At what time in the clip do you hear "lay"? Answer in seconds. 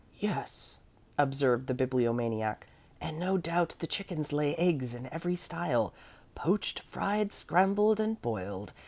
4.33-4.55